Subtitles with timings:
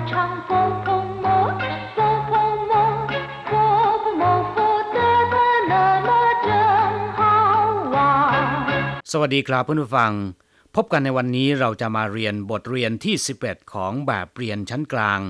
[9.28, 10.12] สดีครับเพื่อนผู้ฟัง
[10.74, 15.20] พบกันในวันนี้เราจะมาเรียนบทเรียนที่ 11 ของแบบเรียนชั้นกลาง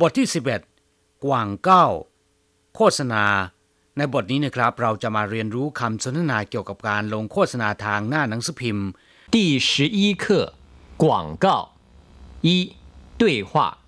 [0.00, 0.26] บทที่
[0.74, 1.86] 11 กว่างเก้า
[2.74, 3.24] โฆษณา
[3.96, 8.88] ในบทนี้นะครับเราจะมาเรียนรู้คำสนทนาเกี่ยวกับการลงโฆษณาทางหน้าหนังสือพิมพ์
[9.34, 9.36] 第
[9.68, 10.24] 十一课
[11.02, 11.04] 广
[11.44, 11.46] 告
[12.46, 12.48] 一
[13.18, 13.78] 对话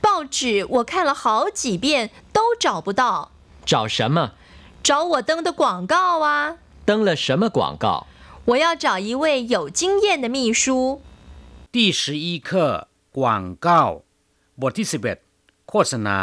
[0.00, 3.30] 报纸我看了好几遍，都找不到，
[3.64, 4.32] 找什么？
[4.82, 6.56] 找我登的广告啊！
[6.84, 8.06] 登了什么广告？
[8.46, 11.02] 我要找一位有经验的秘书。
[11.70, 13.84] 第十一课กว่างเก้า
[14.60, 16.18] บทที่ 11 โฆษณา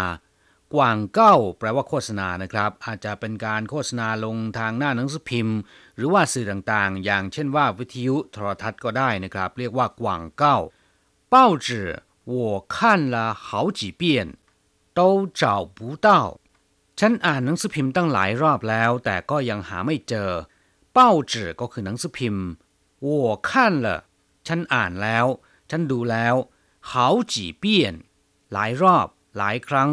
[0.74, 5.58] กว่างเก้า แปลว่าโฆษณานะครับ อาจจะเป็นการโฆษณาลงทางหน้าหนังสือพิมพ์
[5.96, 10.58] หรือว่าสื่อต่างๆ อย่างเช่นว่าวิทยุโทรทัศน์ก็ได้นะครับ เรียกว่ากว่างเก้า
[11.34, 11.36] 报
[11.66, 11.68] 纸
[12.32, 12.36] 我
[12.76, 12.76] 看
[13.14, 13.48] 了好
[13.80, 14.02] 几遍
[14.98, 15.00] 都
[15.42, 15.44] 找
[15.78, 16.08] 不到
[17.00, 20.30] ฉันอ่านหนังสือพิมพ์ตั้งหลายรอบแล้ว แต่ก็ยังหาไม่เจอ
[20.96, 21.00] 报
[21.32, 22.46] 纸ก็คือหนังสือพิมพ์
[23.06, 23.08] 我
[23.48, 23.50] 看
[23.86, 23.88] 了
[24.48, 25.26] ฉันอ่านแล้ว
[25.70, 26.36] ฉันดูแล้ว
[26.90, 26.92] 好
[27.34, 27.64] 几遍
[28.54, 29.90] หลายรอบ หลายครั้ง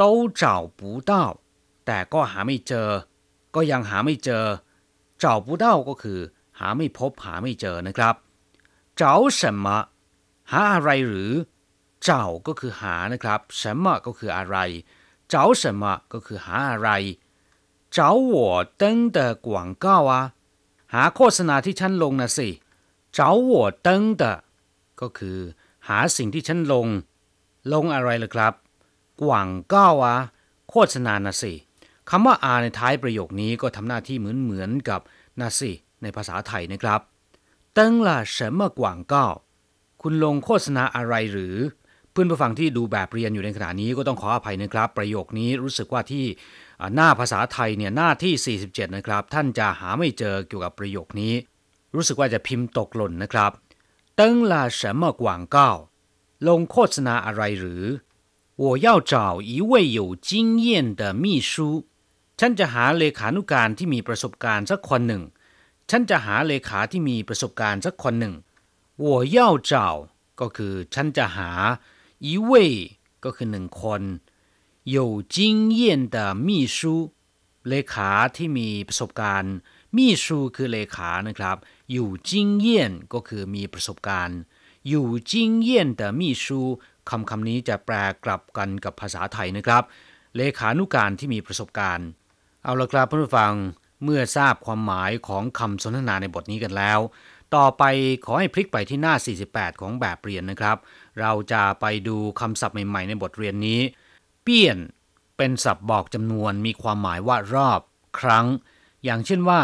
[0.00, 0.02] 都
[0.40, 0.42] 找
[0.78, 1.12] 不到
[1.86, 2.88] แต่ก็หาไม่เจอ
[3.54, 4.44] ก็ยังหาไม่เจอ
[5.22, 6.20] 找不到ก็คือ
[6.58, 8.14] หาไม่พบหาไม่เจอนะครับ
[9.00, 9.02] 找
[9.38, 9.66] 什么
[10.52, 11.32] หาอะไรหรือ
[12.06, 12.10] 找
[12.46, 14.56] ก็คือหานะครับ什么ก็คืออะไร
[15.32, 16.88] 找什么ก็คือหาอะไร
[17.96, 17.98] 找
[18.34, 18.36] 我
[18.80, 18.82] 登
[19.16, 19.48] 的广
[19.84, 20.14] 告啊
[20.94, 22.48] หาโฆษณาที่ฉันลงนะสิ
[23.16, 23.18] 找
[23.50, 23.52] 我
[23.86, 23.88] 登
[24.20, 24.22] 的
[25.00, 25.38] ก็คือ
[25.88, 26.86] หาสิ่งที่ฉันลง
[27.72, 28.54] ลงอะไรล่ะครับ
[29.22, 30.16] กว่างเก้าอะ
[30.70, 31.52] โฆษณานะสิ
[32.10, 35.00] คำว่าอาในท้ายประโยคนี้ก็ทำหน้าที่เหมือนเหมือนๆกับ
[35.40, 35.70] นะสิ
[36.02, 37.00] ในภาษาไทยนะครับ
[37.76, 38.80] 登了什么广
[39.12, 39.14] 告
[40.02, 41.56] คุณลงโฆษณาอะไรหรือ
[42.10, 46.24] เพื่อนผู้ฟังที่ดูแบบเรียนอยู่ในขณะนี้ก็ต้องขออภัยนะครับ ประโยคนี้รู้สึกว่าที่
[46.80, 51.34] อ่าหน้าภาษาไทยเนี่ยหน้าที่ 47 นะครับ ท่านจะหาไม่เจอเกี่ยวกับประโยคนี้
[51.94, 53.52] รู้สึกว่าจะพิมพ์ตกหล่นนะครับ
[54.18, 54.20] 登
[54.50, 55.56] 了什么广告
[56.48, 57.84] ลงโฆษณาอะไรหรือ
[58.62, 59.14] 我要找
[59.50, 60.68] 一位有经验
[61.00, 61.52] 的秘书
[62.40, 65.22] ฉันจะหาเลขานุการที่มีประสบการณ์สักคนหนึ่ง
[65.90, 68.34] ฉันจะหาเลขาที่มีประสบการณ์สักคนหนึ่ง
[69.04, 69.06] 我
[69.36, 69.38] 要
[69.70, 69.72] 找
[70.40, 71.50] ก็คือฉันจะหา
[72.26, 72.52] 一位
[73.24, 74.02] ก็คือหนึ่งคน
[74.94, 74.96] 有
[75.34, 75.36] 经
[75.80, 75.80] 验
[76.14, 76.16] 的
[76.46, 76.78] 秘书
[77.68, 79.54] เลขาที่มีประสบการณ์
[79.96, 80.26] 秘书
[80.56, 81.56] คือเลขานะครับ
[81.92, 82.30] อยู่经
[82.66, 82.68] 验
[83.12, 84.38] ก็คือมีประสบการณ์
[84.88, 85.32] อยู่经
[85.68, 85.70] 验
[86.00, 86.46] 的秘书
[87.10, 87.94] คำคำนี้จะแปล
[88.24, 89.82] กลับกันกับภาษาไทยนะครับ
[90.36, 92.08] เลขานุการที่มีประสบการณ์
[92.62, 93.52] เอาละครับเพื่อนผู้ฟัง
[94.04, 96.98] เมื่อทราบความหมายของคำสนทนาในบทนี้กันแล้ว
[97.54, 97.82] ต่อไป
[98.24, 99.14] ขอให้พลิกไปที่หน้า
[99.48, 100.76] 48 ของแบบเรียนนะครับ
[101.20, 103.80] เราจะไปดูคำศัพท์ใหม่ ๆ ในบทเรียนนี้
[104.42, 104.78] เปี้ยน
[105.36, 107.80] เป็นศัพท์บอกจำนวนมีความหมายว่ารอบ
[108.20, 108.46] ครั้ง
[109.04, 109.60] อย่างเช่นว่า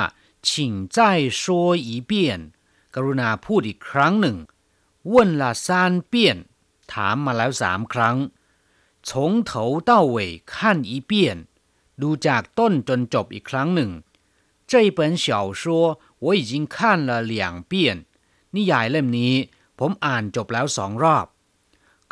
[0.49, 0.51] 请
[0.97, 0.99] 再
[1.41, 1.43] 说
[1.87, 2.13] 一遍
[2.95, 4.37] กรุณาพูดอีกครั้งหนึ่ง
[5.13, 5.67] 问了三
[6.13, 6.15] 遍
[6.93, 8.17] ถามมาแล้วสามครั้ง
[9.09, 9.11] 从
[9.49, 9.51] 头
[9.91, 10.17] 到尾
[10.53, 10.55] 看
[10.91, 11.13] 一遍
[12.03, 13.91] ดูจากต้นจนจบอีกครั้งหนึ่ง
[14.71, 15.27] 这本小
[15.61, 15.63] 说
[16.25, 16.77] 我已经看
[17.09, 17.35] 了两
[17.71, 17.73] 遍
[18.57, 19.35] นิยายเล่มนี้
[19.79, 21.27] ผมอ่านจบแล้วสองรอบ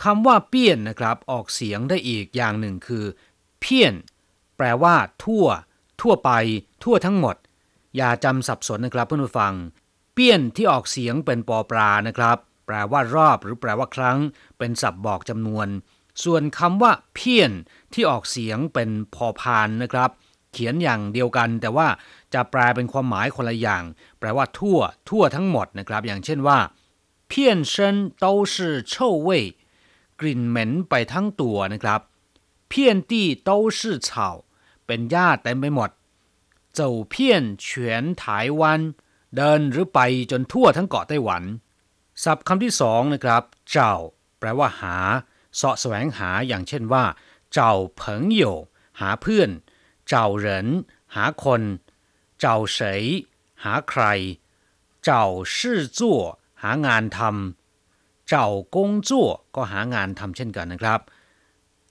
[0.02, 3.04] คำว่าเปี้ยนนะครับ ออกเสียงได้อีกอย่างหนึ่งคือ
[3.60, 3.94] เพี้ยน
[4.56, 5.46] แปลว่า ทั่ว
[6.00, 6.30] ทั่วไป
[6.84, 7.36] ทั่วทั้งหมด
[7.96, 9.54] อย่าจำสับสนนะครับเพื่อนผู้ฟัง
[10.14, 14.18] เปี้ยนที่ออกเสียงเป็นปอปลานะครับ แปลว่ารอบหรือแปลว่าครั้ง
[14.58, 15.68] เป็นศัพท์บอกจำนวน
[16.24, 17.52] ส่วนคำว่าเพี้ยน
[17.94, 20.10] ที่ออกเสียงเป็นพอพานนะครับ
[20.54, 21.88] เขียนอย่างเดียวกัน แต่ว่า
[22.34, 23.82] จะแปลเป็นความหมายคนละอย่าง
[24.18, 24.78] แปลว่าทั่ว
[25.08, 26.58] ทั่วทั้งหมดนะครับ อย่างเช่นว่า
[27.28, 28.54] เพี้ยนเซิน都是
[28.92, 28.94] 臭
[29.26, 29.28] 味
[30.20, 32.00] กลิ่นเหม็นไปทั้งตัวนะครับ
[32.68, 34.10] เพี้ยนตี้都是草
[34.86, 35.90] เป็นหญ้าเต็มไปหมด
[36.74, 37.68] เจ้าเพี้ยน全
[38.20, 38.22] 台
[38.60, 38.62] 湾
[39.36, 39.98] เดินหรือไป
[40.30, 41.42] จนทั่วทั้งเกาะไต้หวัน
[42.24, 43.92] ศัพท์คำที่สองนะครับ เจ้า
[44.38, 44.96] แปลว่าหา
[45.56, 47.04] เสาะแสวงหาอย่างเช่นว่า
[47.52, 48.42] เจ้าเผิงโย
[49.00, 49.50] หาเพื่อน
[50.09, 50.67] เจ้าเหริน
[51.15, 51.61] หาคน
[52.39, 53.03] เจ้าเสย
[53.63, 54.03] หาใคร
[55.03, 55.25] เจ้า
[55.57, 56.19] ชื่อจั่ว
[56.63, 61.01] หางานทำเจ้ากงจั่วก็หางานทำเช่นกันนะครับ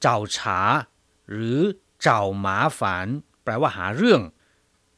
[0.00, 0.58] เจ้าฉา
[1.31, 1.61] หรือ
[2.02, 3.06] เจ้าหมาฝาน
[3.43, 4.22] แปลว่าหาเรื่อง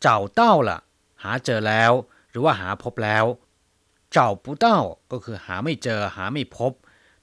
[0.02, 0.78] เจ้าเต้าล่ะ
[1.22, 1.92] หาเจอแล้ว
[2.30, 3.24] หรือว่าหาพบแล้ว
[4.12, 4.78] เจ้าปูเต้า
[5.12, 6.72] ก็คือหาไม่เจอหาไม่พบ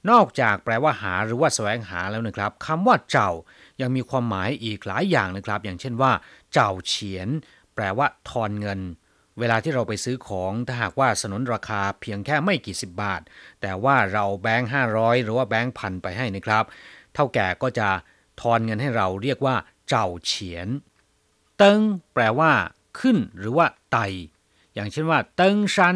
[0.10, 3.30] นอกจากแปลว่าหาหรือว่าแสวงหาแล้วนะครับคำว่าเจ้า
[3.82, 6.12] ยังมีความหมายอีกหลายอย่างนะครับ อย่างเช่นว่า
[6.54, 7.30] เจ้าเฉียน
[7.76, 8.80] แปลว่าทอนเงิน
[9.40, 13.22] เวลาที่เราไปซื้อของถ้าหากว่าสนนราคาเพียงแค่ไม่กี่สิบบาท
[13.62, 16.66] แต่ว่าเราแบงค์ห้าร้อยหรือว่าแบงค์พันไปให้นะครับ
[17.14, 17.90] เท่าแก่ก็จะ
[18.42, 19.56] ทอนเงินให้เราเรียกว่า
[19.90, 20.68] เจ้าเฉียน
[21.58, 21.80] เติง
[22.14, 22.52] แปลว่า
[23.00, 23.98] ขึ้นหรือว่าไต
[24.74, 25.96] อย่างเช่นว่า เติงชัน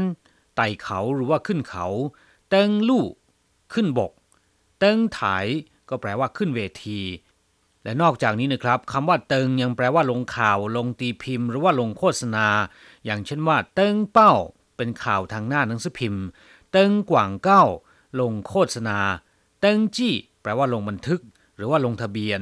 [0.55, 1.87] ไต่เขาหรือว่าขึ้นเขา
[2.49, 3.05] เติงลู่
[3.73, 4.11] ขึ้นบก
[4.79, 5.21] เติงไถ
[5.89, 6.99] ก็แปลว่าขึ้นเวที
[7.87, 12.47] และนอกจากนี้นะครับคำว่าเติงยังแปลว่าลงข่าว ลงตีพิมพ์ หรือว่าลงโฆษณา
[13.05, 14.33] อย่างเช่นว่า เติงเป้า
[14.77, 16.23] เป็นข่าวทางหน้าหนังสือพิมพ์
[16.71, 17.63] เติงกว่างเก้า
[18.19, 18.99] ลงโฆษณา
[19.61, 21.21] เติงจี้ แปลว่าลงบันทึก
[21.55, 22.41] หรือว่าลงทะเบียน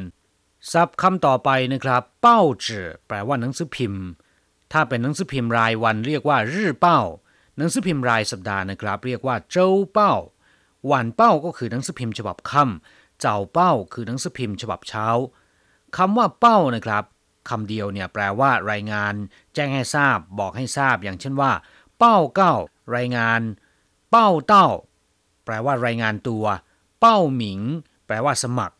[0.72, 4.04] ศัพท์คำต่อไปนะครับ เป้าจื่อแปลว่าหนังสือพิมพ์
[4.72, 7.00] ถ้าเป็นหนังสือพิมพ์รายวันเรียกว่ารื่อเป้า
[7.58, 10.14] หนังสือพิมพ์รายสัปดาห์นะครับ เรียกว่าเจ้าเป้า
[10.92, 15.08] วันเป้าก็คือหนังสือพิมพ์ฉบับค่ำ เจ้าเป้าคือหนังสือพิมพ์ฉบับเช้า
[15.98, 17.04] คำว่าเป้านะครับ
[17.50, 19.14] คำเดียวเนี่ยแปลว่ารายงาน
[19.54, 21.52] แจ้งให้ทราบ บอกให้ทราบ อย่างเช่นว่า
[22.00, 22.54] เป้าเก้า
[22.96, 23.42] รายงาน
[24.12, 24.68] เป้าเต้า
[25.46, 26.46] แปลว่ารายงานตัว
[27.00, 27.62] เป้าหมิง
[28.08, 28.76] แปลว่าสมัคร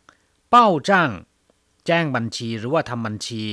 [0.52, 1.12] เป้าจ้าง
[1.88, 3.46] แจ้งบัญชีหรือว่าทำบัญชี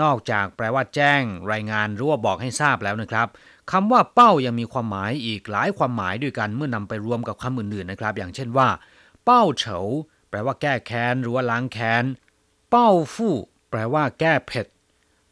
[0.00, 1.22] นอกจากแปลว่าแจ้ง
[1.52, 3.28] รายงานหรือว่าบอกให้ทราบแล้วนะครับ
[3.70, 8.68] คำว่าเป้ายังมีความหมายอีกหลายความหมายด้วยกันเมื่อนำไปรวมกับคำอื่นๆนะครับ อย่างเช่นว่า
[9.24, 9.78] เป้าเฉา
[10.28, 12.04] แปลว่าแก้แค้นหรือว่าล้างแค้น
[12.70, 13.36] เป้าฟู่
[13.70, 14.66] แปลว่าแก้เผ็ด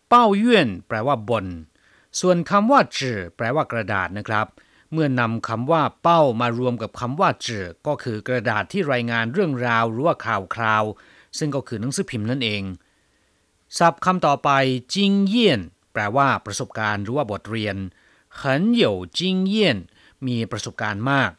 [0.08, 1.46] เป้าเยื่นแปลว่าบน
[2.20, 4.46] ส่วนคำว่าจื่อแปลว่ากระดาษนะครับ
[4.93, 10.84] เมื่อนำคำว่าเป้ามารวมกับคำว่าจื่อก็คือกระดาษที่รายงานเรื่องราวหรือว่าข่าวคราว
[11.38, 12.62] ซึ่งก็คือหนังสือพิมพ์นั่นเอง
[13.78, 14.50] ศัพท์คำต่อไป
[14.94, 15.60] จิงเยี่ยน
[15.93, 17.76] แปลว่าประสบการณ์หรือว่าบทเรียน
[18.34, 19.78] เขินเหยวจิงเยี่ยน
[20.26, 21.31] มีประสบการณ์มาก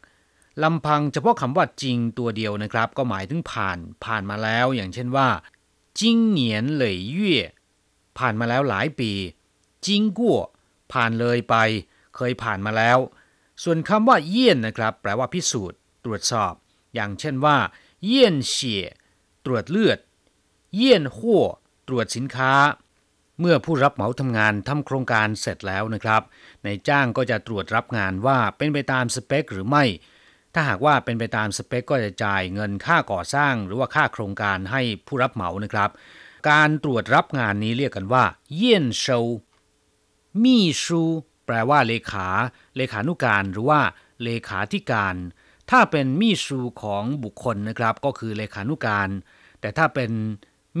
[0.62, 5.28] ลำพังเฉพาะคำว่าจริงตัวเดียวนะครับ ก็หมายถึงผ่านผ่านมาแล้ว อย่างเช่นว่า
[5.98, 7.36] จิงเหนียนเหลยเย่
[8.18, 9.12] ผ่านมาแล้วหลายปี
[9.86, 10.40] จิงกั่ว
[10.92, 11.56] ผ่านเลยไป
[12.16, 12.98] เคยผ่านมาแล้ว
[13.62, 16.52] ส่วนคำว่าเยี่ยนนะครับ แปลว่าพิสูจน์ ตรวจสอบ
[16.94, 17.56] อย่างเช่นว่า
[18.04, 18.84] เยี่ยนเฉี่ย
[19.44, 19.98] ตรวจเลือด
[20.74, 21.44] เยี่ยนหัว
[21.88, 22.52] ตรวจสินค้า
[23.40, 26.22] เมื่อผู้รับเหมาทำงานทำโครงการเสร็จแล้วนะครับ
[26.64, 29.84] ในจ้างก็จะตรวจรับงานว่าเป็นไปตามสเปคหรือไม่
[30.60, 35.90] ถ้าหากว่าเป็นไปตามสเปคก็จะจ่ายเงินค่าก่อสร้าง หรือว่าค่าโครงการให้ผู้รับเหมานะครับ
[36.50, 38.24] การตรวจรับงานนี้เรียกกันว่า
[38.54, 39.04] เยี่ยนโช
[40.42, 41.02] มี่ชู
[41.46, 42.28] แปลว่าเลขา
[42.76, 43.80] เลขานุการหรือว่า
[44.22, 45.14] เลขาธิการ
[45.70, 49.08] ถ้าเป็นมี่ชูของบุคคลนะครับ ก็คือเลขานุการ
[49.60, 50.10] แต่ถ้าเป็น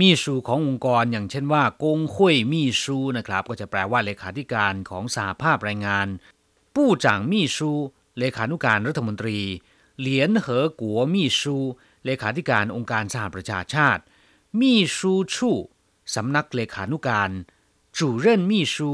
[0.00, 6.06] มีชูขององค์กร อย่างเช่นว่ากงคุยมีชูนะครับ ก็จะแปลว่าเลขาธิการของสหภาพแรงงาน
[6.74, 7.72] ผู้จ่างมีชู
[8.18, 9.38] เลขานุการรัฐมนตรี
[10.00, 11.56] เหลียนเหอกัวมีชู
[12.04, 14.02] เลขาธิการองค์การสหประชาชาติ
[14.60, 15.50] มีชูชู
[16.14, 17.30] สำนักเลขานุการ
[17.98, 18.90] จู่เร่นมีชู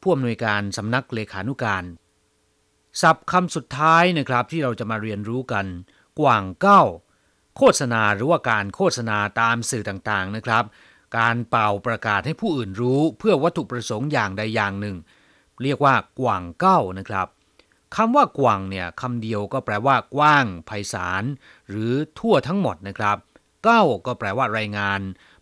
[0.00, 1.84] ผู้อำนวยการสำนักเลขานุการ
[3.00, 5.66] ศัพท์คำสุดท้ายนะครับที่เราจะมาเรียนรู้กัน
[6.20, 6.82] กว่างเก้า
[7.56, 10.64] โฆษณาหรือว่าการโฆษณาตามสื่อต่างๆนะครับ
[11.18, 14.96] การเป่าประกาศให้ผู้อื่นรู้ เพื่อวัตถุประสงค์อย่างใดอย่างหนึ่ง
[15.62, 17.28] เรียกว่ากว่างเก้านะครับ
[17.96, 21.24] คำว่ากว่างเนี่ยคำเดียวก็แปลว่ากว้างไพศาล
[21.68, 23.16] หรือทั่วทั้งหมดนะครับ
[23.64, 25.00] เก้าก็แปลว่ารายงาน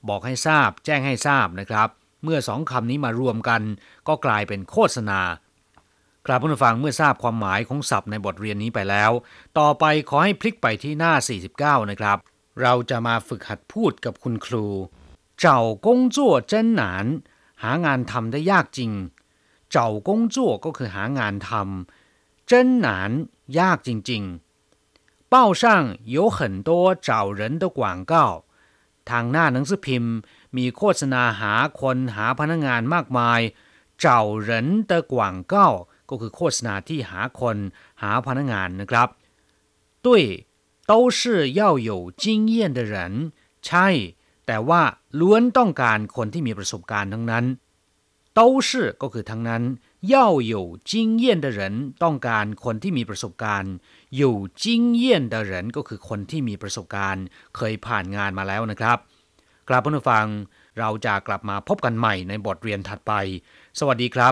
[0.08, 1.88] บอกให้ทราบ แจ้งให้ทราบนะครับ
[2.24, 3.62] เมื่อสองคำนี้มารวมกัน
[4.08, 5.20] ก็กลายเป็นโฆษณา
[6.26, 9.10] ครับผู้ฟังเมื่อทราบความหมายของศัพท์ในบทเรียนนี้ไปแล้ว
[9.58, 11.12] ต่อไปขอให้พลิกไปที่หน้า
[11.82, 12.18] 49 นะครับ
[12.62, 14.66] เราจะมาฝึกหัดพูดกับคุณครู
[15.40, 17.06] เจ้ากงจั่วเจ้นหนาน
[17.62, 18.92] หางานทำได้ยากจริง
[19.70, 21.95] เจ้ากงจั่วก็คือหางานทำ
[22.47, 23.11] เจิ้นหนาน
[23.59, 25.63] ยากจริงๆ报上
[26.15, 26.69] 有很多
[27.07, 27.79] 找人的广
[28.11, 28.13] 告
[29.09, 30.15] ทางหน้าหนังสือพิมพ์
[30.57, 33.41] มีโฆษณาหาคนหาพนักงานมากมาย
[33.99, 35.69] เจ้าเหรินเตอกว่างเก้า
[36.09, 37.57] ก็คือโฆษณาที่หาคน
[38.01, 39.09] หาพนักงานนะครับ
[40.05, 40.07] 对
[40.91, 41.91] 都是要有
[42.21, 42.95] 经验的人
[43.65, 43.87] ใช่
[44.45, 44.81] แต่ว่า
[45.19, 47.45] ล้วนต้องการคนที่มีประสบการณ์ทั้งนั้น
[48.35, 48.69] 都是
[49.01, 49.63] ก็คือทั้งนั้น
[50.13, 50.55] 要有
[50.91, 51.61] 经验的人
[52.03, 53.73] ต้องการคนที่มีประสบการณ์
[54.21, 54.23] 有
[54.63, 54.63] 经
[55.03, 58.97] 验的人ก็คือคนที่มีประสบการณ์ เคยผ่านงานมาแล้วนะครับ
[59.69, 60.25] กลับผู้ฟัง
[60.79, 63.13] เราจะกลับมาพบกันใหม่ในบทเรียนถัดไป
[63.79, 64.29] สวัสดีครับ